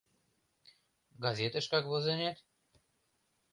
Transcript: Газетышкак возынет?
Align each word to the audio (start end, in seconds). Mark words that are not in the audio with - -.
Газетышкак 1.23 1.83
возынет? 1.91 2.37